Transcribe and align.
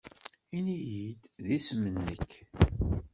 Ini-iyi-d 0.57 1.21
isem-nnek. 1.57 2.31